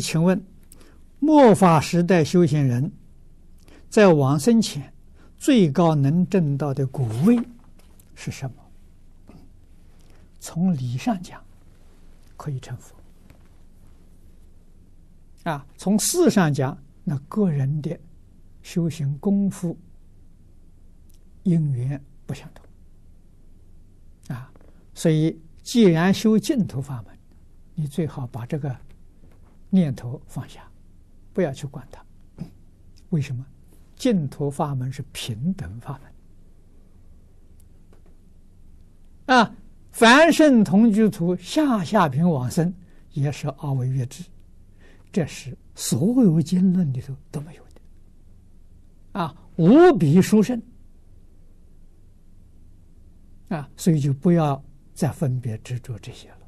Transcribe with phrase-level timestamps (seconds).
[0.00, 0.42] 请问，
[1.18, 2.90] 末法时代修行人
[3.88, 4.92] 在往生前
[5.36, 7.38] 最高能证到的果位
[8.14, 8.56] 是什么？
[10.40, 11.42] 从理上讲，
[12.36, 12.96] 可以成佛。
[15.44, 17.98] 啊，从事上讲，那个人的
[18.62, 19.76] 修行功夫
[21.42, 24.36] 因缘不相同。
[24.36, 24.52] 啊，
[24.94, 27.18] 所以既然修净土法门，
[27.74, 28.74] 你最好把这个
[29.70, 30.68] 念头放下，
[31.32, 32.04] 不要去管它。
[33.10, 33.46] 为什么？
[33.96, 36.00] 净土法门是平等法
[39.26, 39.36] 门。
[39.36, 39.54] 啊，
[39.90, 42.74] 凡圣同居土下下品往生，
[43.12, 44.24] 也是阿惟越致。
[45.12, 49.20] 这是所有经论里头都没有的。
[49.20, 50.60] 啊，无比殊胜。
[53.48, 54.62] 啊，所以就不要
[54.94, 56.39] 再分别执着这些了。